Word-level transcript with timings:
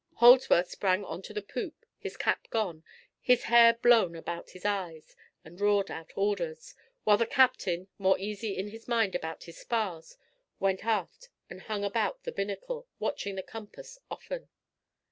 Holdsworth 0.15 0.71
sprang 0.71 1.05
on 1.05 1.21
to 1.21 1.31
the 1.31 1.43
poop, 1.43 1.85
his 1.99 2.17
cap 2.17 2.47
gone, 2.49 2.83
his 3.21 3.43
hair 3.43 3.75
blown 3.75 4.15
about 4.15 4.49
his 4.49 4.65
eyes, 4.65 5.15
and 5.45 5.61
roared 5.61 5.91
out 5.91 6.11
orders, 6.15 6.73
while 7.03 7.17
the 7.17 7.27
captain, 7.27 7.87
more 7.99 8.17
easy 8.17 8.57
in 8.57 8.69
his 8.69 8.87
mind 8.87 9.13
about 9.13 9.43
his 9.43 9.59
spars, 9.59 10.17
went 10.59 10.83
aft 10.83 11.29
and 11.51 11.61
hung 11.61 11.83
about 11.83 12.23
the 12.23 12.31
binnacle, 12.31 12.87
watching 12.97 13.35
the 13.35 13.43
compass 13.43 13.99
often. 14.09 14.49